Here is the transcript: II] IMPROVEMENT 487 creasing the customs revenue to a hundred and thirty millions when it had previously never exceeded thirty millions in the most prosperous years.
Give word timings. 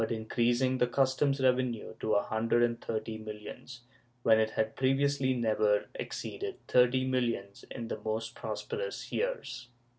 II] 0.01 0.05
IMPROVEMENT 0.07 0.29
487 0.33 0.35
creasing 0.35 0.77
the 0.79 0.87
customs 0.95 1.41
revenue 1.41 1.93
to 1.99 2.13
a 2.13 2.23
hundred 2.23 2.63
and 2.63 2.81
thirty 2.81 3.19
millions 3.19 3.81
when 4.23 4.39
it 4.39 4.49
had 4.49 4.75
previously 4.75 5.35
never 5.35 5.89
exceeded 5.93 6.55
thirty 6.67 7.05
millions 7.05 7.65
in 7.69 7.87
the 7.87 7.99
most 7.99 8.33
prosperous 8.33 9.11
years. 9.11 9.67